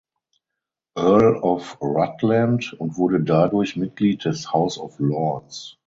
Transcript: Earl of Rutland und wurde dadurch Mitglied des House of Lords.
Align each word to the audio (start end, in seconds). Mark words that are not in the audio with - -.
Earl 0.97 1.37
of 1.43 1.77
Rutland 1.79 2.73
und 2.73 2.97
wurde 2.97 3.21
dadurch 3.23 3.75
Mitglied 3.77 4.25
des 4.25 4.51
House 4.51 4.79
of 4.79 4.97
Lords. 4.97 5.77